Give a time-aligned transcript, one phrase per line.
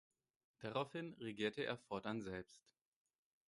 [0.61, 2.65] Daraufhin regierte er fortan selbst.